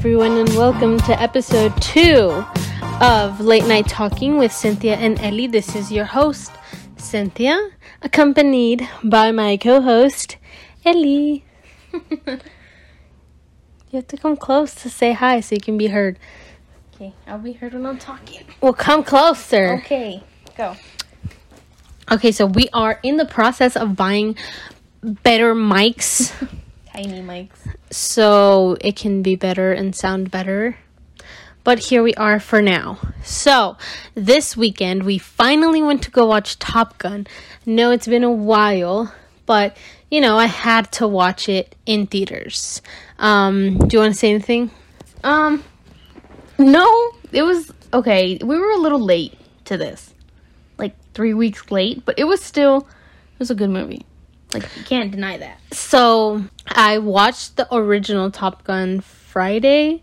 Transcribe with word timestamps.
everyone, 0.00 0.38
and 0.38 0.48
welcome 0.56 0.96
to 0.96 1.12
episode 1.20 1.70
two 1.82 2.42
of 3.02 3.38
Late 3.38 3.66
Night 3.66 3.86
Talking 3.86 4.38
with 4.38 4.50
Cynthia 4.50 4.94
and 4.94 5.20
Ely. 5.20 5.46
This 5.46 5.76
is 5.76 5.92
your 5.92 6.06
host, 6.06 6.52
Cynthia, 6.96 7.68
accompanied 8.00 8.88
by 9.04 9.30
my 9.30 9.58
co 9.58 9.82
host, 9.82 10.38
Ely. 10.86 11.42
you 11.92 12.40
have 13.92 14.06
to 14.06 14.16
come 14.16 14.38
close 14.38 14.74
to 14.76 14.88
say 14.88 15.12
hi 15.12 15.40
so 15.40 15.56
you 15.56 15.60
can 15.60 15.76
be 15.76 15.88
heard. 15.88 16.18
Okay, 16.94 17.12
I'll 17.26 17.36
be 17.36 17.52
heard 17.52 17.74
when 17.74 17.84
I'm 17.84 17.98
talking. 17.98 18.46
Well, 18.62 18.72
come 18.72 19.04
closer. 19.04 19.74
Okay, 19.84 20.22
go. 20.56 20.76
Okay, 22.10 22.32
so 22.32 22.46
we 22.46 22.70
are 22.72 22.98
in 23.02 23.18
the 23.18 23.26
process 23.26 23.76
of 23.76 23.96
buying 23.96 24.34
better 25.02 25.54
mics 25.54 26.32
Tiny 26.92 27.20
mics. 27.20 27.74
so 27.90 28.76
it 28.80 28.96
can 28.96 29.22
be 29.22 29.36
better 29.36 29.72
and 29.72 29.94
sound 29.94 30.30
better. 30.30 30.76
But 31.62 31.78
here 31.78 32.02
we 32.02 32.14
are 32.14 32.40
for 32.40 32.62
now. 32.62 32.98
So, 33.22 33.76
this 34.14 34.56
weekend 34.56 35.02
we 35.02 35.18
finally 35.18 35.82
went 35.82 36.02
to 36.02 36.10
go 36.10 36.26
watch 36.26 36.58
Top 36.58 36.98
Gun. 36.98 37.26
No, 37.66 37.90
it's 37.90 38.06
been 38.06 38.24
a 38.24 38.30
while, 38.30 39.14
but 39.46 39.76
you 40.10 40.20
know, 40.20 40.36
I 40.38 40.46
had 40.46 40.90
to 40.92 41.06
watch 41.06 41.48
it 41.48 41.76
in 41.86 42.06
theaters. 42.06 42.82
Um, 43.18 43.78
do 43.78 43.96
you 43.96 44.00
want 44.00 44.14
to 44.14 44.18
say 44.18 44.30
anything? 44.30 44.70
Um, 45.22 45.62
no, 46.58 47.12
it 47.30 47.42
was 47.42 47.70
okay. 47.92 48.38
We 48.42 48.58
were 48.58 48.70
a 48.70 48.78
little 48.78 49.00
late 49.00 49.38
to 49.66 49.76
this, 49.76 50.14
like 50.78 50.94
three 51.14 51.34
weeks 51.34 51.70
late, 51.70 52.04
but 52.04 52.18
it 52.18 52.24
was 52.24 52.42
still 52.42 52.78
it 52.78 53.38
was 53.38 53.50
a 53.50 53.54
good 53.54 53.70
movie. 53.70 54.04
Like 54.52 54.64
you 54.76 54.84
can't 54.84 55.10
deny 55.10 55.38
that. 55.38 55.60
So, 55.72 56.42
I 56.66 56.98
watched 56.98 57.56
the 57.56 57.72
original 57.74 58.30
Top 58.30 58.64
Gun 58.64 59.00
Friday, 59.00 60.02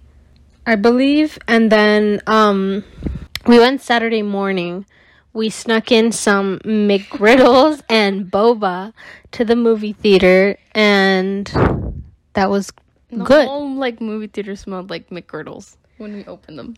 I 0.66 0.76
believe, 0.76 1.38
and 1.48 1.72
then 1.72 2.22
um 2.28 2.84
we 3.46 3.60
went 3.60 3.82
Saturday 3.82 4.22
morning. 4.22 4.86
We 5.34 5.50
snuck 5.50 5.92
in 5.92 6.12
some 6.12 6.60
McGriddles 6.66 7.82
and 7.90 8.26
boba 8.32 8.94
to 9.34 9.46
the 9.46 9.56
movie 9.56 9.94
theater 9.94 10.58
and 10.74 11.46
that 12.34 12.50
was 12.50 12.72
The 13.12 13.24
good. 13.24 13.48
whole 13.48 13.76
like 13.76 14.02
movie 14.02 14.28
theater 14.28 14.56
smelled 14.56 14.90
like 14.90 15.10
McGriddles 15.10 15.76
when 15.98 16.16
we 16.16 16.26
opened 16.26 16.58
them. 16.58 16.76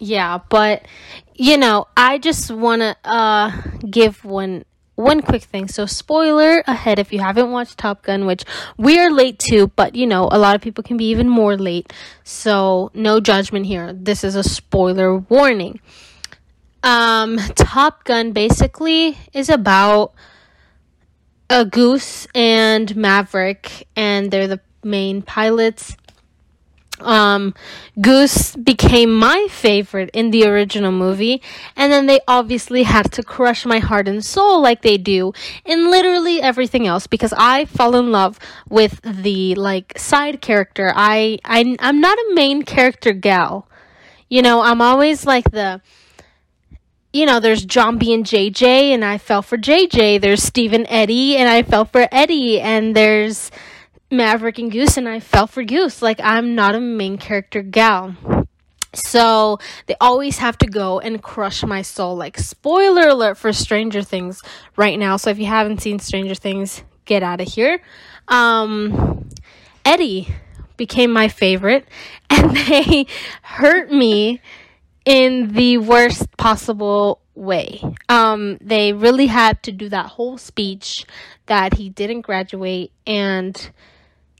Yeah, 0.00 0.38
but 0.48 0.86
you 1.34 1.56
know, 1.56 1.86
I 1.96 2.18
just 2.18 2.50
want 2.50 2.82
to 2.82 2.96
uh 3.04 3.50
give 3.88 4.24
one 4.24 4.64
one 4.98 5.22
quick 5.22 5.44
thing. 5.44 5.68
So 5.68 5.86
spoiler 5.86 6.64
ahead 6.66 6.98
if 6.98 7.12
you 7.12 7.20
haven't 7.20 7.52
watched 7.52 7.78
Top 7.78 8.02
Gun, 8.02 8.26
which 8.26 8.44
we 8.76 8.98
are 8.98 9.12
late 9.12 9.38
to, 9.50 9.68
but 9.68 9.94
you 9.94 10.08
know, 10.08 10.28
a 10.32 10.38
lot 10.38 10.56
of 10.56 10.60
people 10.60 10.82
can 10.82 10.96
be 10.96 11.08
even 11.10 11.28
more 11.28 11.56
late. 11.56 11.92
So 12.24 12.90
no 12.94 13.20
judgment 13.20 13.66
here. 13.66 13.92
This 13.92 14.24
is 14.24 14.34
a 14.34 14.42
spoiler 14.42 15.16
warning. 15.16 15.80
Um 16.82 17.38
Top 17.54 18.02
Gun 18.02 18.32
basically 18.32 19.16
is 19.32 19.48
about 19.48 20.14
a 21.48 21.64
goose 21.64 22.26
and 22.34 22.94
Maverick 22.96 23.86
and 23.94 24.32
they're 24.32 24.48
the 24.48 24.60
main 24.82 25.22
pilots 25.22 25.96
um 27.00 27.54
goose 28.00 28.56
became 28.56 29.14
my 29.14 29.46
favorite 29.50 30.10
in 30.12 30.30
the 30.30 30.44
original 30.46 30.92
movie 30.92 31.42
and 31.76 31.92
then 31.92 32.06
they 32.06 32.20
obviously 32.26 32.82
had 32.82 33.10
to 33.12 33.22
crush 33.22 33.64
my 33.64 33.78
heart 33.78 34.08
and 34.08 34.24
soul 34.24 34.60
like 34.60 34.82
they 34.82 34.96
do 34.96 35.32
in 35.64 35.90
literally 35.90 36.40
everything 36.40 36.86
else 36.86 37.06
because 37.06 37.32
i 37.36 37.64
fall 37.64 37.96
in 37.96 38.10
love 38.10 38.38
with 38.68 39.00
the 39.02 39.54
like 39.54 39.98
side 39.98 40.40
character 40.40 40.92
i, 40.94 41.38
I 41.44 41.76
i'm 41.80 42.00
not 42.00 42.18
a 42.18 42.34
main 42.34 42.62
character 42.62 43.12
gal 43.12 43.68
you 44.28 44.42
know 44.42 44.60
i'm 44.60 44.80
always 44.80 45.26
like 45.26 45.50
the 45.50 45.80
you 47.12 47.24
know, 47.26 47.40
there's 47.40 47.64
B 47.64 47.74
and 48.12 48.24
JJ, 48.24 48.62
and 48.62 49.04
I 49.04 49.18
fell 49.18 49.42
for 49.42 49.56
JJ. 49.56 50.20
There's 50.20 50.42
Steve 50.42 50.72
and 50.72 50.86
Eddie, 50.88 51.36
and 51.36 51.48
I 51.48 51.62
fell 51.62 51.84
for 51.84 52.06
Eddie. 52.12 52.60
And 52.60 52.94
there's 52.94 53.50
Maverick 54.10 54.58
and 54.58 54.72
Goose, 54.72 54.96
and 54.96 55.08
I 55.08 55.20
fell 55.20 55.46
for 55.46 55.62
Goose. 55.62 56.00
Like, 56.02 56.20
I'm 56.22 56.54
not 56.54 56.74
a 56.74 56.80
main 56.80 57.18
character 57.18 57.62
gal. 57.62 58.16
So 58.94 59.58
they 59.86 59.96
always 60.00 60.38
have 60.38 60.56
to 60.58 60.66
go 60.66 60.98
and 60.98 61.22
crush 61.22 61.62
my 61.62 61.82
soul. 61.82 62.16
Like, 62.16 62.38
spoiler 62.38 63.08
alert 63.08 63.36
for 63.36 63.52
Stranger 63.52 64.02
Things 64.02 64.40
right 64.76 64.98
now. 64.98 65.16
So 65.16 65.30
if 65.30 65.38
you 65.38 65.46
haven't 65.46 65.82
seen 65.82 65.98
Stranger 65.98 66.34
Things, 66.34 66.82
get 67.04 67.22
out 67.22 67.40
of 67.40 67.48
here. 67.48 67.80
Um, 68.28 69.28
Eddie 69.84 70.28
became 70.76 71.12
my 71.12 71.28
favorite, 71.28 71.86
and 72.30 72.56
they 72.56 73.06
hurt 73.42 73.90
me 73.90 74.40
in 75.04 75.52
the 75.52 75.78
worst 75.78 76.34
possible 76.36 77.20
way. 77.34 77.82
Um, 78.08 78.58
they 78.60 78.92
really 78.92 79.26
had 79.26 79.62
to 79.64 79.72
do 79.72 79.88
that 79.88 80.06
whole 80.06 80.38
speech 80.38 81.04
that 81.46 81.74
he 81.74 81.88
didn't 81.88 82.22
graduate, 82.22 82.92
and 83.06 83.70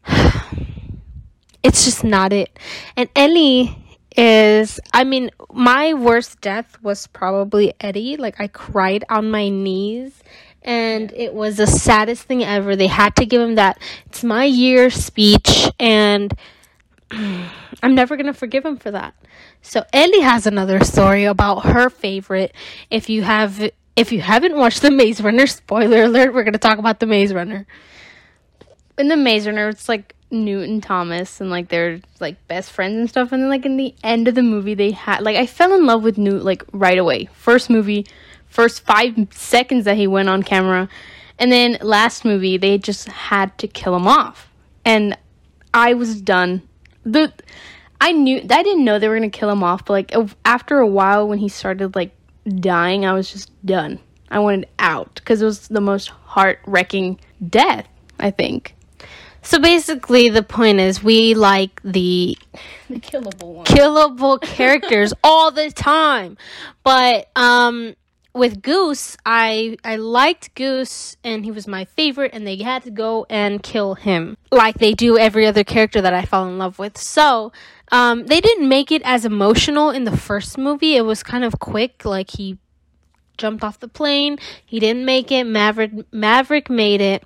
it's 1.62 1.84
just 1.84 2.04
not 2.04 2.32
it. 2.32 2.58
And 2.96 3.08
Ely 3.16 3.74
is, 4.16 4.80
I 4.92 5.04
mean, 5.04 5.30
my 5.52 5.94
worst 5.94 6.40
death 6.40 6.76
was 6.82 7.06
probably 7.06 7.74
Eddie. 7.80 8.16
Like, 8.16 8.40
I 8.40 8.48
cried 8.48 9.04
on 9.08 9.30
my 9.30 9.48
knees. 9.48 10.22
And 10.62 11.12
it 11.12 11.34
was 11.34 11.56
the 11.56 11.66
saddest 11.66 12.24
thing 12.24 12.42
ever. 12.42 12.74
They 12.74 12.88
had 12.88 13.16
to 13.16 13.26
give 13.26 13.40
him 13.40 13.54
that 13.54 13.78
it's 14.06 14.24
my 14.24 14.44
year 14.44 14.90
speech, 14.90 15.70
and 15.78 16.36
I'm 17.10 17.94
never 17.94 18.16
gonna 18.16 18.34
forgive 18.34 18.66
him 18.66 18.76
for 18.76 18.90
that. 18.90 19.14
So 19.62 19.84
Ely 19.94 20.18
has 20.18 20.46
another 20.46 20.82
story 20.84 21.24
about 21.24 21.60
her 21.60 21.88
favorite. 21.88 22.54
If 22.90 23.08
you 23.08 23.22
have 23.22 23.70
if 23.96 24.12
you 24.12 24.20
haven't 24.20 24.56
watched 24.56 24.82
the 24.82 24.90
Maze 24.90 25.20
Runner, 25.20 25.46
spoiler 25.46 26.02
alert, 26.02 26.34
we're 26.34 26.44
gonna 26.44 26.58
talk 26.58 26.78
about 26.78 27.00
the 27.00 27.06
Maze 27.06 27.32
Runner. 27.32 27.66
In 28.98 29.08
the 29.08 29.16
Maze 29.16 29.46
Runner, 29.46 29.68
it's 29.68 29.88
like 29.88 30.14
Newt 30.30 30.68
and 30.68 30.82
Thomas 30.82 31.40
and 31.40 31.50
like 31.50 31.68
they're 31.68 32.00
like 32.20 32.36
best 32.48 32.72
friends 32.72 32.96
and 32.96 33.08
stuff. 33.08 33.32
And 33.32 33.42
then 33.42 33.48
like 33.48 33.64
in 33.64 33.76
the 33.76 33.94
end 34.02 34.28
of 34.28 34.34
the 34.34 34.42
movie, 34.42 34.74
they 34.74 34.90
had 34.90 35.22
like 35.22 35.36
I 35.36 35.46
fell 35.46 35.72
in 35.72 35.86
love 35.86 36.02
with 36.02 36.18
Newt 36.18 36.42
like 36.44 36.62
right 36.72 36.98
away. 36.98 37.28
First 37.32 37.70
movie, 37.70 38.06
first 38.48 38.84
five 38.84 39.14
seconds 39.30 39.84
that 39.84 39.96
he 39.96 40.06
went 40.06 40.28
on 40.28 40.42
camera, 40.42 40.88
and 41.38 41.50
then 41.52 41.78
last 41.80 42.24
movie 42.24 42.56
they 42.56 42.76
just 42.76 43.08
had 43.08 43.56
to 43.58 43.68
kill 43.68 43.96
him 43.96 44.06
off, 44.06 44.50
and 44.84 45.16
I 45.72 45.94
was 45.94 46.20
done. 46.20 46.62
The 47.04 47.32
I 48.00 48.12
knew 48.12 48.38
I 48.38 48.62
didn't 48.62 48.84
know 48.84 48.98
they 48.98 49.08
were 49.08 49.16
gonna 49.16 49.30
kill 49.30 49.50
him 49.50 49.62
off, 49.62 49.84
but 49.84 49.92
like 49.92 50.14
after 50.44 50.78
a 50.78 50.86
while 50.86 51.26
when 51.28 51.38
he 51.38 51.48
started 51.48 51.94
like 51.94 52.12
dying, 52.46 53.06
I 53.06 53.12
was 53.12 53.32
just 53.32 53.50
done. 53.64 54.00
I 54.30 54.40
wanted 54.40 54.68
out 54.78 55.14
because 55.14 55.40
it 55.40 55.46
was 55.46 55.68
the 55.68 55.80
most 55.80 56.08
heart 56.08 56.60
wrecking 56.66 57.18
death. 57.48 57.86
I 58.20 58.30
think. 58.30 58.74
So 59.42 59.58
basically 59.58 60.28
the 60.28 60.42
point 60.42 60.80
is 60.80 61.02
we 61.02 61.34
like 61.34 61.80
the 61.82 62.36
The 62.88 63.00
killable 63.00 63.54
one. 63.54 63.64
killable 63.66 64.40
characters 64.56 65.12
all 65.24 65.50
the 65.50 65.70
time. 65.70 66.36
But 66.84 67.28
um 67.36 67.94
with 68.34 68.62
Goose, 68.62 69.16
I 69.26 69.78
I 69.84 69.96
liked 69.96 70.54
Goose 70.54 71.16
and 71.24 71.44
he 71.44 71.50
was 71.50 71.66
my 71.66 71.84
favorite 71.86 72.32
and 72.34 72.46
they 72.46 72.56
had 72.56 72.82
to 72.84 72.90
go 72.90 73.26
and 73.30 73.62
kill 73.62 73.94
him 73.94 74.36
like 74.52 74.76
they 74.78 74.92
do 74.92 75.18
every 75.18 75.46
other 75.46 75.64
character 75.64 76.00
that 76.00 76.14
I 76.14 76.24
fall 76.24 76.46
in 76.46 76.58
love 76.58 76.78
with. 76.78 76.98
So, 76.98 77.52
um 77.90 78.26
they 78.26 78.40
didn't 78.40 78.68
make 78.68 78.92
it 78.92 79.02
as 79.04 79.24
emotional 79.24 79.90
in 79.90 80.04
the 80.04 80.16
first 80.16 80.58
movie. 80.58 80.94
It 80.96 81.02
was 81.02 81.22
kind 81.22 81.42
of 81.44 81.58
quick 81.58 82.04
like 82.04 82.30
he 82.32 82.58
jumped 83.38 83.62
off 83.64 83.78
the 83.78 83.88
plane. 83.88 84.36
He 84.66 84.78
didn't 84.80 85.04
make 85.04 85.30
it. 85.32 85.44
Maverick 85.44 85.92
Maverick 86.12 86.68
made 86.68 87.00
it 87.00 87.24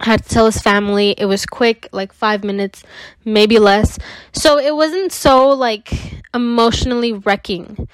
had 0.00 0.22
to 0.24 0.28
tell 0.28 0.46
his 0.46 0.60
family. 0.60 1.14
It 1.18 1.26
was 1.26 1.46
quick 1.46 1.88
like 1.92 2.12
five 2.12 2.44
minutes 2.44 2.82
maybe 3.24 3.58
less. 3.58 3.98
So 4.32 4.58
it 4.58 4.74
wasn't 4.74 5.12
so 5.12 5.48
like 5.48 5.92
emotionally 6.34 7.12
wrecking. 7.12 7.88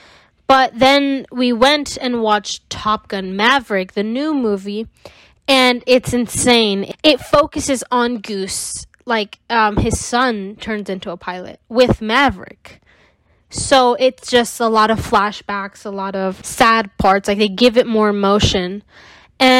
But 0.46 0.78
then 0.78 1.26
we 1.32 1.52
went 1.52 1.96
and 2.00 2.22
watched 2.22 2.68
top 2.68 3.08
gun 3.08 3.34
maverick 3.34 3.92
the 3.92 4.02
new 4.02 4.34
movie 4.34 4.86
and 5.48 5.82
it's 5.86 6.12
insane. 6.12 6.92
It 7.02 7.20
focuses 7.20 7.82
on 7.90 8.18
goose 8.18 8.86
like 9.06 9.38
um, 9.50 9.76
his 9.76 10.00
son 10.00 10.56
turns 10.56 10.88
into 10.88 11.10
a 11.10 11.16
pilot 11.16 11.60
with 11.68 12.00
maverick. 12.00 12.80
So 13.50 13.94
it's 13.94 14.30
just 14.30 14.58
a 14.60 14.68
lot 14.68 14.90
of 14.90 14.98
flashbacks 14.98 15.86
a 15.86 15.90
lot 15.90 16.16
of 16.16 16.44
sad 16.44 16.90
parts 16.98 17.28
like 17.28 17.38
they 17.38 17.48
give 17.48 17.76
it 17.76 17.86
more 17.86 18.08
emotion 18.08 18.82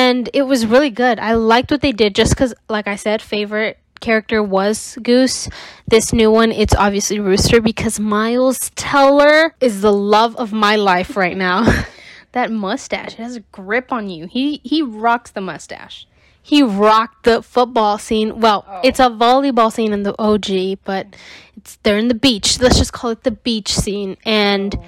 and 0.04 0.28
it 0.32 0.42
was 0.42 0.66
really 0.66 0.90
good. 0.90 1.18
I 1.18 1.32
liked 1.34 1.70
what 1.70 1.80
they 1.80 1.92
did 1.92 2.14
just 2.14 2.30
because, 2.34 2.52
like 2.68 2.86
I 2.86 2.96
said, 2.96 3.22
favorite 3.22 3.78
character 4.00 4.42
was 4.42 4.98
Goose. 5.02 5.48
This 5.88 6.12
new 6.12 6.30
one, 6.30 6.52
it's 6.52 6.74
obviously 6.74 7.18
Rooster 7.20 7.60
because 7.60 7.98
Miles 7.98 8.70
Teller 8.76 9.54
is 9.60 9.80
the 9.80 9.92
love 9.92 10.36
of 10.36 10.52
my 10.52 10.76
life 10.76 11.16
right 11.16 11.36
now. 11.36 11.60
That 12.34 12.50
mustache, 12.50 13.12
it 13.14 13.22
has 13.22 13.36
a 13.36 13.44
grip 13.52 13.92
on 13.92 14.10
you. 14.10 14.26
He 14.26 14.60
he 14.64 14.82
rocks 14.82 15.30
the 15.30 15.40
mustache. 15.40 16.04
he 16.42 16.64
rocked 16.64 17.22
the 17.22 17.42
football 17.42 17.96
scene. 17.96 18.40
Well, 18.40 18.64
Oh. 18.66 18.80
it's 18.82 18.98
a 18.98 19.08
volleyball 19.08 19.70
scene 19.72 19.92
in 19.92 20.02
the 20.02 20.14
OG, 20.18 20.80
but 20.84 21.14
it's 21.56 21.76
they're 21.84 21.96
in 22.04 22.08
the 22.08 22.20
beach. 22.28 22.58
Let's 22.60 22.76
just 22.82 22.92
call 22.92 23.10
it 23.14 23.22
the 23.22 23.30
beach 23.30 23.70
scene. 23.82 24.16
And 24.26 24.74
oh. 24.74 24.82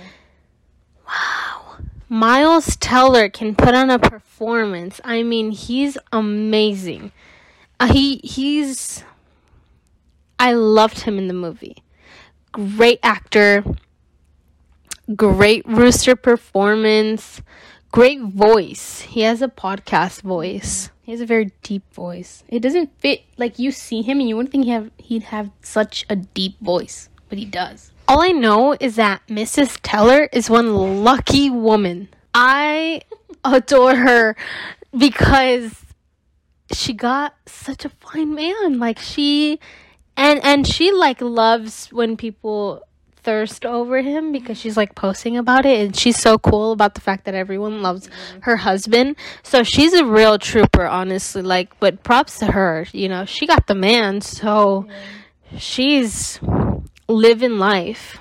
wow, 1.06 1.55
Miles 2.08 2.76
Teller 2.76 3.28
can 3.28 3.56
put 3.56 3.74
on 3.74 3.90
a 3.90 3.98
performance. 3.98 5.00
I 5.02 5.22
mean, 5.24 5.50
he's 5.50 5.98
amazing. 6.12 7.10
Uh, 7.80 7.92
he 7.92 8.18
he's. 8.18 9.02
I 10.38 10.52
loved 10.52 11.00
him 11.00 11.18
in 11.18 11.26
the 11.26 11.34
movie. 11.34 11.82
Great 12.52 13.00
actor. 13.02 13.64
Great 15.14 15.66
rooster 15.66 16.14
performance. 16.14 17.42
Great 17.90 18.20
voice. 18.20 19.00
He 19.00 19.22
has 19.22 19.42
a 19.42 19.48
podcast 19.48 20.22
voice. 20.22 20.90
He 21.02 21.12
has 21.12 21.20
a 21.20 21.26
very 21.26 21.52
deep 21.62 21.92
voice. 21.92 22.44
It 22.48 22.60
doesn't 22.60 22.90
fit 23.00 23.22
like 23.36 23.58
you 23.58 23.72
see 23.72 24.02
him 24.02 24.20
and 24.20 24.28
you 24.28 24.36
wouldn't 24.36 24.52
think 24.52 24.64
he 24.64 24.70
have 24.70 24.90
he'd 24.98 25.24
have 25.24 25.50
such 25.60 26.04
a 26.08 26.16
deep 26.16 26.58
voice, 26.60 27.08
but 27.28 27.38
he 27.38 27.44
does. 27.44 27.90
All 28.08 28.22
I 28.22 28.28
know 28.28 28.76
is 28.78 28.96
that 28.96 29.26
Mrs. 29.26 29.78
Teller 29.82 30.28
is 30.32 30.48
one 30.48 31.02
lucky 31.04 31.50
woman. 31.50 32.08
I 32.32 33.02
adore 33.44 33.96
her 33.96 34.36
because 34.96 35.84
she 36.72 36.92
got 36.92 37.34
such 37.46 37.84
a 37.84 37.88
fine 37.88 38.34
man. 38.34 38.78
Like 38.78 39.00
she 39.00 39.58
and 40.16 40.40
and 40.44 40.66
she 40.66 40.92
like 40.92 41.20
loves 41.20 41.88
when 41.88 42.16
people 42.16 42.82
thirst 43.16 43.66
over 43.66 44.00
him 44.02 44.30
because 44.30 44.56
she's 44.56 44.76
like 44.76 44.94
posting 44.94 45.36
about 45.36 45.66
it 45.66 45.84
and 45.84 45.96
she's 45.96 46.16
so 46.16 46.38
cool 46.38 46.70
about 46.70 46.94
the 46.94 47.00
fact 47.00 47.24
that 47.24 47.34
everyone 47.34 47.82
loves 47.82 48.08
her 48.42 48.56
husband. 48.56 49.16
So 49.42 49.64
she's 49.64 49.92
a 49.94 50.04
real 50.04 50.38
trooper 50.38 50.86
honestly 50.86 51.42
like 51.42 51.78
but 51.80 52.04
props 52.04 52.38
to 52.38 52.46
her, 52.46 52.86
you 52.92 53.08
know. 53.08 53.24
She 53.24 53.48
got 53.48 53.66
the 53.66 53.74
man, 53.74 54.20
so 54.20 54.86
she's 55.58 56.38
living 57.08 57.58
life 57.58 58.18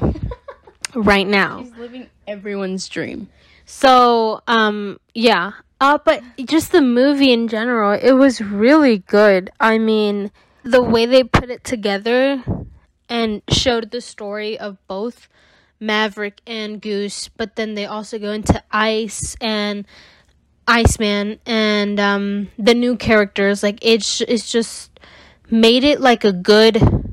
right 0.96 1.28
now. 1.28 1.60
He's 1.60 1.76
living 1.76 2.10
everyone's 2.28 2.88
dream. 2.88 3.30
So, 3.66 4.42
um, 4.48 5.00
yeah. 5.14 5.54
Uh, 5.82 5.98
but 6.04 6.24
just 6.46 6.72
the 6.72 6.82
movie 6.82 7.34
in 7.34 7.48
general, 7.48 7.92
it 7.92 8.14
was 8.14 8.40
really 8.40 9.00
good. 9.00 9.50
I 9.60 9.78
mean, 9.78 10.32
the 10.64 10.82
way 10.82 11.06
they 11.06 11.24
put 11.24 11.50
it 11.50 11.64
together 11.64 12.44
and 13.10 13.42
showed 13.50 13.92
the 13.92 14.02
story 14.02 14.58
of 14.58 14.78
both 14.88 15.28
Maverick 15.80 16.42
and 16.48 16.82
Goose, 16.82 17.28
but 17.28 17.56
then 17.56 17.74
they 17.74 17.86
also 17.86 18.18
go 18.18 18.32
into 18.32 18.64
Ice 18.72 19.36
and 19.42 19.86
Iceman 20.68 21.40
and 21.46 22.00
um, 22.00 22.50
the 22.58 22.74
new 22.74 22.96
characters. 22.96 23.62
Like, 23.62 23.80
it's, 23.82 24.22
it's 24.22 24.52
just 24.52 24.98
made 25.52 25.84
it 25.84 26.00
like 26.00 26.24
a 26.24 26.32
good 26.34 27.05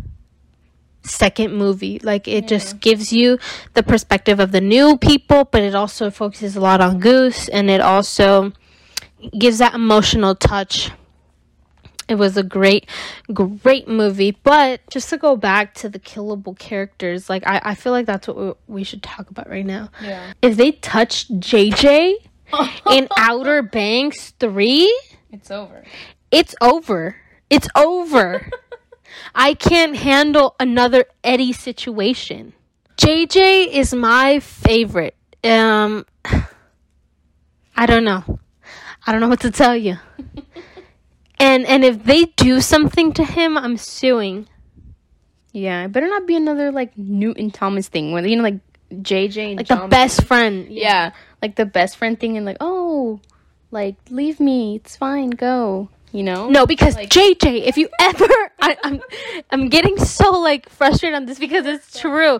second 1.04 1.54
movie. 1.54 1.98
Like 2.02 2.28
it 2.28 2.46
just 2.48 2.80
gives 2.80 3.12
you 3.12 3.38
the 3.74 3.82
perspective 3.82 4.40
of 4.40 4.52
the 4.52 4.60
new 4.60 4.96
people, 4.98 5.44
but 5.44 5.62
it 5.62 5.74
also 5.74 6.10
focuses 6.10 6.56
a 6.56 6.60
lot 6.60 6.80
on 6.80 6.98
Goose 7.00 7.48
and 7.48 7.70
it 7.70 7.80
also 7.80 8.52
gives 9.38 9.58
that 9.58 9.74
emotional 9.74 10.34
touch. 10.34 10.90
It 12.08 12.16
was 12.16 12.36
a 12.36 12.42
great, 12.42 12.88
great 13.32 13.88
movie. 13.88 14.32
But 14.42 14.80
just 14.90 15.08
to 15.10 15.16
go 15.16 15.36
back 15.36 15.74
to 15.74 15.88
the 15.88 15.98
killable 16.00 16.58
characters, 16.58 17.30
like 17.30 17.46
I, 17.46 17.60
I 17.64 17.74
feel 17.74 17.92
like 17.92 18.06
that's 18.06 18.28
what 18.28 18.36
we, 18.36 18.52
we 18.66 18.84
should 18.84 19.02
talk 19.02 19.30
about 19.30 19.48
right 19.48 19.64
now. 19.64 19.88
Yeah. 20.02 20.32
If 20.42 20.56
they 20.56 20.72
touch 20.72 21.28
JJ 21.28 22.14
in 22.90 23.08
Outer 23.16 23.62
Banks 23.62 24.32
3, 24.40 24.92
It's 25.30 25.50
over. 25.50 25.84
it's 26.30 26.54
over. 26.60 27.16
It's 27.48 27.68
over. 27.76 28.50
I 29.34 29.54
can't 29.54 29.96
handle 29.96 30.54
another 30.60 31.06
Eddie 31.24 31.52
situation. 31.52 32.52
JJ 32.96 33.68
is 33.68 33.94
my 33.94 34.40
favorite. 34.40 35.16
Um 35.44 36.06
I 37.76 37.86
don't 37.86 38.04
know. 38.04 38.38
I 39.06 39.12
don't 39.12 39.20
know 39.20 39.28
what 39.28 39.40
to 39.40 39.50
tell 39.50 39.76
you. 39.76 39.96
and 41.38 41.66
and 41.66 41.84
if 41.84 42.04
they 42.04 42.26
do 42.36 42.60
something 42.60 43.12
to 43.14 43.24
him, 43.24 43.58
I'm 43.58 43.76
suing. 43.76 44.48
Yeah, 45.52 45.84
it 45.84 45.92
better 45.92 46.08
not 46.08 46.26
be 46.26 46.36
another 46.36 46.72
like 46.72 46.96
Newt 46.96 47.36
and 47.38 47.52
Thomas 47.52 47.88
thing 47.88 48.12
where 48.12 48.26
you 48.26 48.36
know 48.36 48.42
like 48.42 48.60
JJ 48.90 49.50
and 49.50 49.56
Like 49.58 49.66
John 49.66 49.80
the 49.82 49.88
best 49.88 50.24
friend. 50.24 50.68
Yeah, 50.70 51.12
like 51.40 51.56
the 51.56 51.66
best 51.66 51.96
friend 51.96 52.18
thing 52.18 52.36
and 52.36 52.46
like 52.46 52.58
oh, 52.60 53.20
like 53.70 53.96
leave 54.10 54.40
me, 54.40 54.76
it's 54.76 54.96
fine, 54.96 55.30
go. 55.30 55.88
You 56.12 56.22
know? 56.22 56.48
No, 56.50 56.66
because 56.66 56.94
Like- 56.94 57.08
JJ, 57.08 57.62
if 57.66 57.76
you 57.78 57.88
ever, 58.00 58.26
I, 58.60 58.76
I'm, 58.84 59.00
I'm 59.50 59.68
getting 59.68 59.96
so 59.98 60.30
like 60.38 60.68
frustrated 60.68 61.16
on 61.16 61.26
this 61.26 61.38
because 61.38 61.66
it's 61.66 61.98
true. 61.98 62.38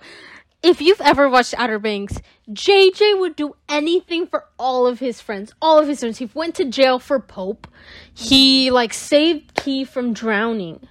If 0.63 0.81
you've 0.81 1.01
ever 1.01 1.29
watched 1.29 1.55
Outer 1.59 1.79
Banks, 1.81 2.21
JJ 2.51 3.19
would 3.19 3.35
do 3.35 3.57
anything 3.69 4.27
for 4.29 4.45
all 4.59 4.87
of 4.87 5.01
his 5.01 5.21
friends. 5.21 5.53
All 5.61 5.79
of 5.79 5.89
his 5.89 6.01
friends. 6.01 6.19
He 6.19 6.31
went 6.35 6.55
to 6.57 6.65
jail 6.67 6.99
for 7.01 7.19
Pope. 7.19 7.67
He 8.15 8.71
like 8.71 8.93
saved 8.95 9.55
Kie 9.55 9.83
from 9.85 10.13
drowning. 10.13 10.87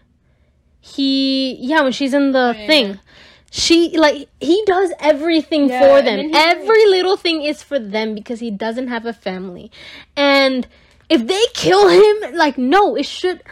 He 0.79 1.55
yeah, 1.59 1.81
when 1.81 1.91
she's 1.91 2.13
in 2.13 2.31
the 2.31 2.53
yeah, 2.57 2.67
thing. 2.67 2.99
She 3.51 3.97
like 3.97 4.27
he 4.39 4.63
does 4.65 4.91
everything 4.99 5.69
Yeah, 5.69 5.79
for 5.81 6.01
them. 6.01 6.19
he's 6.19 6.31
like- 6.33 6.47
Every 6.47 6.85
little 6.87 7.15
thing 7.17 7.43
is 7.43 7.61
for 7.63 7.79
them 7.79 8.15
because 8.15 8.39
he 8.39 8.49
doesn't 8.51 8.87
have 8.87 9.05
a 9.05 9.13
family. 9.13 9.71
And 10.15 10.67
if 11.11 11.27
they 11.27 11.43
kill 11.53 11.89
him, 11.89 12.35
like 12.35 12.57
no, 12.57 12.95
it 12.95 13.05
should 13.05 13.43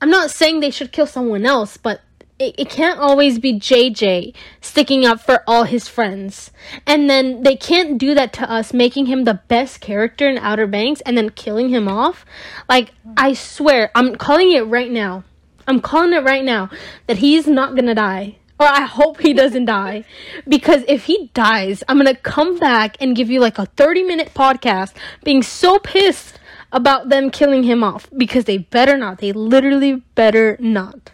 I'm 0.00 0.10
not 0.10 0.30
saying 0.30 0.60
they 0.60 0.70
should 0.70 0.92
kill 0.92 1.06
someone 1.06 1.46
else, 1.46 1.76
but 1.76 2.02
it, 2.38 2.54
it 2.58 2.68
can't 2.68 2.98
always 2.98 3.38
be 3.38 3.58
JJ 3.58 4.34
sticking 4.60 5.06
up 5.06 5.20
for 5.20 5.42
all 5.46 5.64
his 5.64 5.88
friends. 5.88 6.50
And 6.86 7.08
then 7.08 7.44
they 7.44 7.56
can't 7.56 7.96
do 7.96 8.14
that 8.14 8.32
to 8.34 8.50
us, 8.50 8.74
making 8.74 9.06
him 9.06 9.24
the 9.24 9.40
best 9.48 9.80
character 9.80 10.28
in 10.28 10.36
Outer 10.38 10.66
Banks 10.66 11.00
and 11.02 11.16
then 11.16 11.30
killing 11.30 11.70
him 11.70 11.88
off. 11.88 12.26
Like, 12.68 12.92
I 13.16 13.32
swear, 13.32 13.90
I'm 13.94 14.16
calling 14.16 14.52
it 14.52 14.66
right 14.66 14.90
now. 14.90 15.24
I'm 15.66 15.80
calling 15.80 16.12
it 16.12 16.24
right 16.24 16.44
now 16.44 16.70
that 17.06 17.18
he's 17.18 17.46
not 17.46 17.74
gonna 17.74 17.94
die. 17.94 18.36
Or 18.58 18.66
I 18.66 18.82
hope 18.82 19.20
he 19.20 19.32
doesn't 19.32 19.66
die. 19.66 20.04
Because 20.48 20.82
if 20.88 21.04
he 21.04 21.30
dies, 21.34 21.84
I'm 21.88 21.98
gonna 21.98 22.14
come 22.14 22.58
back 22.58 22.96
and 23.00 23.16
give 23.16 23.30
you 23.30 23.40
like 23.40 23.58
a 23.58 23.66
30 23.66 24.02
minute 24.02 24.32
podcast 24.34 24.94
being 25.24 25.42
so 25.42 25.78
pissed 25.78 26.38
about 26.72 27.08
them 27.08 27.30
killing 27.30 27.62
him 27.62 27.82
off. 27.82 28.08
Because 28.16 28.44
they 28.44 28.58
better 28.58 28.96
not. 28.96 29.18
They 29.18 29.32
literally 29.32 30.02
better 30.14 30.56
not. 30.60 31.12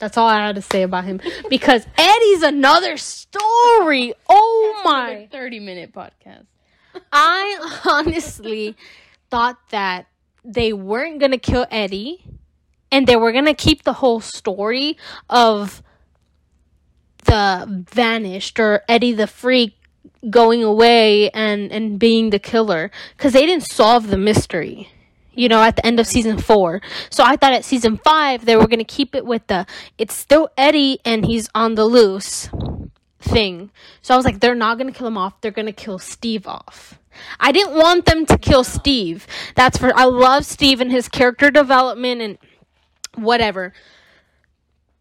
That's 0.00 0.16
all 0.16 0.28
I 0.28 0.46
had 0.46 0.56
to 0.56 0.62
say 0.62 0.82
about 0.82 1.04
him. 1.04 1.20
Because 1.48 1.86
Eddie's 1.96 2.42
another 2.42 2.96
story. 2.96 4.12
Oh 4.28 4.80
my. 4.84 5.28
thirty 5.30 5.60
minute 5.60 5.92
podcast. 5.92 6.46
I 7.12 7.80
honestly 7.86 8.76
thought 9.30 9.58
that 9.70 10.06
they 10.44 10.72
weren't 10.72 11.20
gonna 11.20 11.38
kill 11.38 11.66
Eddie 11.70 12.24
and 12.92 13.06
they 13.06 13.16
were 13.16 13.32
gonna 13.32 13.54
keep 13.54 13.84
the 13.84 13.94
whole 13.94 14.20
story 14.20 14.96
of 15.30 15.82
the 17.24 17.86
vanished 17.90 18.60
or 18.60 18.82
Eddie 18.88 19.12
the 19.12 19.26
freak 19.26 19.74
going 20.30 20.62
away 20.62 21.30
and 21.30 21.70
and 21.72 21.98
being 21.98 22.30
the 22.30 22.38
killer 22.38 22.90
because 23.16 23.32
they 23.32 23.46
didn't 23.46 23.64
solve 23.64 24.08
the 24.08 24.18
mystery 24.18 24.88
you 25.34 25.48
know 25.48 25.62
at 25.62 25.76
the 25.76 25.86
end 25.86 26.00
of 26.00 26.06
season 26.06 26.38
four 26.38 26.80
so 27.10 27.22
i 27.24 27.36
thought 27.36 27.52
at 27.52 27.64
season 27.64 27.98
five 27.98 28.44
they 28.44 28.56
were 28.56 28.66
gonna 28.66 28.84
keep 28.84 29.14
it 29.14 29.26
with 29.26 29.46
the 29.48 29.66
it's 29.98 30.14
still 30.14 30.48
eddie 30.56 30.98
and 31.04 31.26
he's 31.26 31.48
on 31.54 31.74
the 31.74 31.84
loose 31.84 32.48
thing. 33.24 33.70
So 34.02 34.14
I 34.14 34.16
was 34.16 34.24
like, 34.24 34.40
they're 34.40 34.54
not 34.54 34.78
gonna 34.78 34.92
kill 34.92 35.06
him 35.06 35.18
off. 35.18 35.40
They're 35.40 35.50
gonna 35.50 35.72
kill 35.72 35.98
Steve 35.98 36.46
off. 36.46 36.98
I 37.40 37.52
didn't 37.52 37.74
want 37.74 38.06
them 38.06 38.26
to 38.26 38.38
kill 38.38 38.64
Steve. 38.64 39.26
That's 39.54 39.78
for 39.78 39.96
I 39.96 40.04
love 40.04 40.44
Steve 40.44 40.80
and 40.80 40.90
his 40.90 41.08
character 41.08 41.50
development 41.50 42.20
and 42.20 42.38
whatever. 43.14 43.72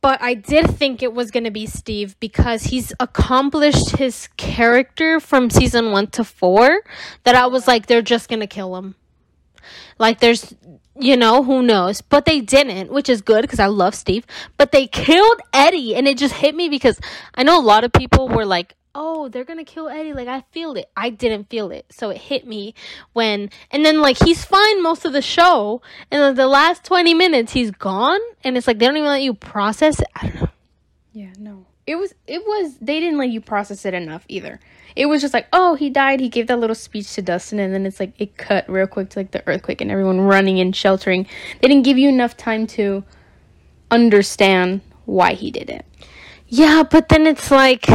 But 0.04 0.22
I 0.22 0.34
did 0.34 0.70
think 0.70 1.02
it 1.02 1.14
was 1.14 1.32
gonna 1.32 1.50
be 1.50 1.66
Steve 1.66 2.20
because 2.20 2.66
he's 2.66 2.92
accomplished 3.00 3.96
his 3.96 4.28
character 4.36 5.22
from 5.22 5.50
season 5.50 5.94
one 5.94 6.08
to 6.08 6.26
four. 6.26 6.82
That 7.24 7.36
I 7.36 7.48
was 7.48 7.70
like, 7.70 7.88
they're 7.88 8.02
just 8.02 8.30
gonna 8.30 8.46
kill 8.46 8.76
him. 8.76 8.96
Like 9.98 10.20
there's 10.20 10.54
you 11.00 11.16
know, 11.16 11.42
who 11.42 11.64
knows? 11.64 12.02
But 12.02 12.26
they 12.26 12.42
didn't, 12.42 12.92
which 12.92 13.08
is 13.08 13.22
good 13.22 13.44
because 13.44 13.60
I 13.60 13.68
love 13.68 13.96
Steve. 13.96 14.26
But 14.58 14.74
they 14.74 14.88
killed 14.88 15.40
Eddie, 15.54 15.96
and 15.96 16.06
it 16.06 16.18
just 16.18 16.36
hit 16.36 16.54
me 16.54 16.68
because 16.68 17.00
I 17.34 17.44
know 17.44 17.58
a 17.58 17.64
lot 17.64 17.86
of 17.86 17.94
people 17.94 18.28
were 18.28 18.46
like, 18.46 18.76
oh, 18.96 19.28
they're 19.30 19.44
gonna 19.44 19.66
kill 19.66 19.90
Eddie. 19.90 20.14
Like, 20.14 20.28
I 20.28 20.42
feel 20.52 20.76
it. 20.76 20.90
I 20.96 21.10
didn't 21.10 21.50
feel 21.50 21.72
it. 21.72 21.86
So 21.92 22.10
it 22.10 22.18
hit 22.18 22.48
me 22.48 22.76
when, 23.14 23.50
and 23.72 23.86
then, 23.86 24.02
like, 24.02 24.18
he's 24.24 24.46
fine 24.46 24.82
most 24.82 25.06
of 25.06 25.14
the 25.14 25.22
show, 25.22 25.82
and 26.12 26.22
then 26.22 26.36
the 26.36 26.48
last 26.48 26.84
20 26.84 27.14
minutes, 27.14 27.54
he's 27.54 27.72
gone, 27.72 28.20
and 28.44 28.58
it's 28.58 28.68
like 28.68 28.80
they 28.80 28.86
don't 28.86 28.98
even 28.98 29.10
let 29.10 29.22
you 29.22 29.34
process 29.34 30.00
it. 30.00 30.08
I 30.16 30.28
don't 30.28 30.42
know. 30.42 30.50
Yeah, 31.14 31.34
no. 31.38 31.68
it 31.86 31.96
was 31.96 32.14
it 32.26 32.44
was 32.44 32.76
they 32.82 33.00
didn't 33.00 33.20
let 33.20 33.30
you 33.30 33.40
process 33.40 33.86
it 33.86 33.94
enough 33.94 34.26
either. 34.28 34.60
It 34.96 35.08
was 35.08 35.22
just 35.22 35.34
like, 35.34 35.48
oh, 35.54 35.76
he 35.76 35.90
died. 35.90 36.20
He 36.20 36.30
gave 36.30 36.48
that 36.48 36.60
little 36.60 36.76
speech 36.76 37.14
to 37.14 37.22
Dustin, 37.22 37.60
and 37.60 37.74
then 37.74 37.86
it's 37.86 38.00
like 38.00 38.14
it 38.20 38.38
cut 38.38 38.70
real 38.70 38.88
quick 38.88 39.10
to 39.12 39.20
like 39.20 39.32
the 39.32 39.48
earthquake 39.48 39.82
and 39.82 39.92
everyone 39.92 40.22
running 40.22 40.60
and 40.60 40.76
sheltering. 40.76 41.28
They 41.62 41.68
didn't 41.68 41.84
give 41.84 41.98
you 41.98 42.10
enough 42.10 42.36
time 42.38 42.68
to 42.68 43.04
understand 43.92 44.82
why 45.06 45.34
he 45.34 45.52
did 45.52 45.70
it. 45.70 45.86
Yeah, 46.48 46.84
but 46.90 47.10
then 47.10 47.28
it's 47.28 47.52
like 47.52 47.86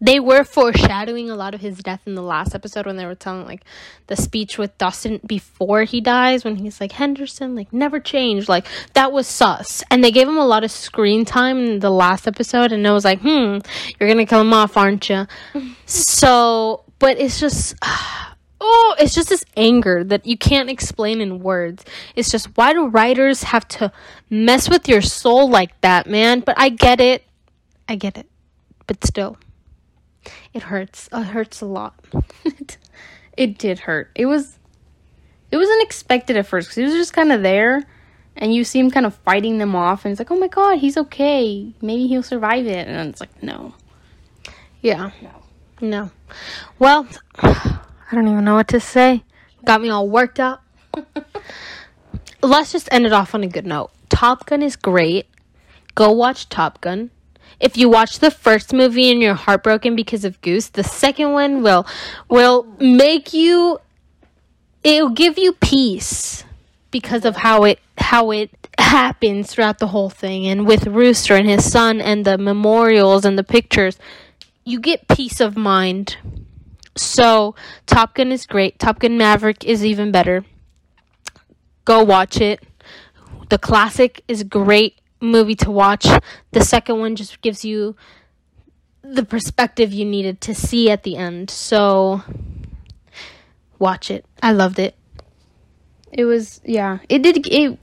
they 0.00 0.20
were 0.20 0.44
foreshadowing 0.44 1.30
a 1.30 1.34
lot 1.34 1.54
of 1.54 1.60
his 1.60 1.78
death 1.78 2.00
in 2.06 2.14
the 2.14 2.22
last 2.22 2.54
episode 2.54 2.86
when 2.86 2.96
they 2.96 3.06
were 3.06 3.14
telling 3.14 3.46
like 3.46 3.62
the 4.08 4.16
speech 4.16 4.58
with 4.58 4.76
Dustin 4.78 5.20
before 5.26 5.84
he 5.84 6.00
dies 6.00 6.44
when 6.44 6.56
he's 6.56 6.80
like 6.80 6.92
Henderson 6.92 7.54
like 7.54 7.72
never 7.72 7.98
changed 7.98 8.48
like 8.48 8.66
that 8.92 9.12
was 9.12 9.26
sus. 9.26 9.82
And 9.90 10.04
they 10.04 10.10
gave 10.10 10.28
him 10.28 10.36
a 10.36 10.46
lot 10.46 10.64
of 10.64 10.70
screen 10.70 11.24
time 11.24 11.58
in 11.58 11.78
the 11.80 11.90
last 11.90 12.26
episode 12.26 12.72
and 12.72 12.86
I 12.86 12.92
was 12.92 13.04
like 13.04 13.20
hmm 13.20 13.58
you're 13.98 14.08
gonna 14.08 14.26
kill 14.26 14.42
him 14.42 14.52
off 14.52 14.76
aren't 14.76 15.08
you 15.08 15.26
so 15.86 16.84
but 16.98 17.18
it's 17.18 17.40
just 17.40 17.74
oh 18.60 18.96
it's 18.98 19.14
just 19.14 19.30
this 19.30 19.44
anger 19.56 20.04
that 20.04 20.26
you 20.26 20.36
can't 20.36 20.68
explain 20.68 21.22
in 21.22 21.40
words. 21.40 21.84
It's 22.14 22.30
just 22.30 22.56
why 22.56 22.74
do 22.74 22.86
writers 22.88 23.44
have 23.44 23.66
to 23.68 23.92
mess 24.28 24.68
with 24.68 24.88
your 24.88 25.00
soul 25.00 25.48
like 25.48 25.80
that 25.80 26.06
man? 26.06 26.40
But 26.40 26.56
I 26.58 26.68
get 26.68 27.00
it. 27.00 27.24
I 27.88 27.96
get 27.96 28.18
it. 28.18 28.28
But 28.86 29.04
still 29.04 29.38
it 30.52 30.64
hurts. 30.64 31.08
Uh, 31.12 31.18
it 31.18 31.26
hurts 31.26 31.60
a 31.60 31.66
lot. 31.66 31.94
it 33.36 33.58
did 33.58 33.80
hurt. 33.80 34.10
It 34.14 34.26
was 34.26 34.58
it 35.50 35.56
was 35.56 35.68
unexpected 35.68 36.36
at 36.36 36.46
first 36.46 36.68
because 36.68 36.76
he 36.76 36.82
was 36.82 36.94
just 36.94 37.12
kind 37.12 37.32
of 37.32 37.42
there, 37.42 37.84
and 38.36 38.54
you 38.54 38.64
see 38.64 38.78
him 38.78 38.90
kind 38.90 39.06
of 39.06 39.14
fighting 39.14 39.58
them 39.58 39.76
off, 39.76 40.04
and 40.04 40.12
it's 40.12 40.20
like, 40.20 40.30
oh 40.30 40.36
my 40.36 40.48
god, 40.48 40.78
he's 40.78 40.96
okay. 40.96 41.72
Maybe 41.80 42.06
he'll 42.06 42.22
survive 42.22 42.66
it, 42.66 42.88
and 42.88 43.08
it's 43.08 43.20
like, 43.20 43.42
no. 43.42 43.74
Yeah. 44.80 45.10
No. 45.22 45.42
No. 45.80 46.10
Well, 46.78 47.06
I 47.38 47.80
don't 48.12 48.28
even 48.28 48.44
know 48.44 48.54
what 48.54 48.68
to 48.68 48.80
say. 48.80 49.24
Got 49.64 49.82
me 49.82 49.90
all 49.90 50.08
worked 50.08 50.40
up. 50.40 50.64
Let's 52.42 52.72
just 52.72 52.88
end 52.92 53.06
it 53.06 53.12
off 53.12 53.34
on 53.34 53.42
a 53.42 53.48
good 53.48 53.66
note. 53.66 53.90
Top 54.08 54.46
Gun 54.46 54.62
is 54.62 54.76
great. 54.76 55.26
Go 55.94 56.12
watch 56.12 56.48
Top 56.48 56.80
Gun 56.80 57.10
if 57.60 57.76
you 57.76 57.88
watch 57.88 58.18
the 58.18 58.30
first 58.30 58.72
movie 58.72 59.10
and 59.10 59.20
you're 59.20 59.34
heartbroken 59.34 59.96
because 59.96 60.24
of 60.24 60.40
Goose, 60.40 60.68
the 60.68 60.84
second 60.84 61.32
one 61.32 61.62
will 61.62 61.86
will 62.28 62.66
make 62.78 63.32
you 63.32 63.78
it'll 64.84 65.10
give 65.10 65.38
you 65.38 65.52
peace 65.52 66.44
because 66.90 67.24
of 67.24 67.36
how 67.36 67.64
it 67.64 67.78
how 67.98 68.30
it 68.30 68.50
happens 68.78 69.50
throughout 69.50 69.78
the 69.78 69.86
whole 69.88 70.10
thing 70.10 70.46
and 70.46 70.66
with 70.66 70.86
Rooster 70.86 71.34
and 71.34 71.48
his 71.48 71.70
son 71.70 72.00
and 72.00 72.24
the 72.24 72.36
memorials 72.36 73.24
and 73.24 73.38
the 73.38 73.44
pictures 73.44 73.98
you 74.66 74.80
get 74.80 75.08
peace 75.08 75.40
of 75.40 75.56
mind. 75.56 76.18
So, 76.96 77.54
Top 77.86 78.14
Gun 78.14 78.32
is 78.32 78.46
great. 78.46 78.78
Top 78.78 78.98
Gun 78.98 79.16
Maverick 79.16 79.64
is 79.64 79.84
even 79.84 80.10
better. 80.10 80.44
Go 81.84 82.02
watch 82.02 82.40
it. 82.40 82.62
The 83.48 83.58
classic 83.58 84.22
is 84.26 84.42
great 84.42 85.00
movie 85.26 85.54
to 85.56 85.70
watch. 85.70 86.06
The 86.52 86.64
second 86.64 86.98
one 87.00 87.16
just 87.16 87.40
gives 87.40 87.64
you 87.64 87.96
the 89.02 89.24
perspective 89.24 89.92
you 89.92 90.04
needed 90.04 90.40
to 90.42 90.54
see 90.54 90.90
at 90.90 91.02
the 91.02 91.16
end. 91.16 91.50
So 91.50 92.22
watch 93.78 94.10
it. 94.10 94.24
I 94.42 94.52
loved 94.52 94.78
it. 94.78 94.96
It 96.12 96.24
was 96.24 96.60
yeah. 96.64 96.98
It 97.08 97.22
did 97.22 97.46
it 97.46 97.78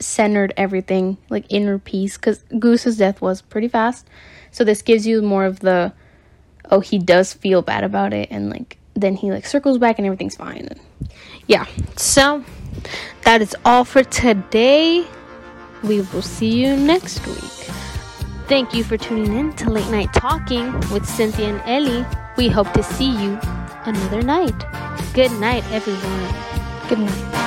centered 0.00 0.52
everything 0.56 1.16
like 1.30 1.46
inner 1.48 1.78
peace 1.78 2.16
cuz 2.16 2.44
Goose's 2.58 2.98
death 2.98 3.20
was 3.20 3.42
pretty 3.42 3.68
fast. 3.68 4.06
So 4.50 4.64
this 4.64 4.82
gives 4.82 5.06
you 5.06 5.22
more 5.22 5.44
of 5.44 5.60
the 5.60 5.92
oh 6.70 6.80
he 6.80 6.98
does 6.98 7.32
feel 7.32 7.62
bad 7.62 7.84
about 7.84 8.12
it 8.12 8.28
and 8.30 8.50
like 8.50 8.76
then 8.94 9.16
he 9.16 9.30
like 9.30 9.46
circles 9.46 9.78
back 9.78 9.98
and 9.98 10.06
everything's 10.06 10.36
fine. 10.36 10.68
Yeah. 11.46 11.66
So 11.96 12.44
that 13.22 13.42
is 13.42 13.56
all 13.64 13.84
for 13.84 14.04
today. 14.04 15.06
We 15.84 16.00
will 16.00 16.22
see 16.22 16.62
you 16.62 16.76
next 16.76 17.26
week. 17.26 17.68
Thank 18.48 18.72
you 18.72 18.82
for 18.82 18.96
tuning 18.96 19.36
in 19.36 19.52
to 19.56 19.68
Late 19.68 19.90
Night 19.90 20.14
Talking 20.14 20.72
with 20.90 21.06
Cynthia 21.06 21.54
and 21.54 21.60
Ely. 21.68 22.06
We 22.38 22.48
hope 22.48 22.72
to 22.72 22.82
see 22.82 23.10
you 23.10 23.38
another 23.84 24.22
night. 24.22 24.58
Good 25.12 25.32
night, 25.32 25.64
everyone. 25.70 26.88
Good 26.88 27.00
night. 27.00 27.43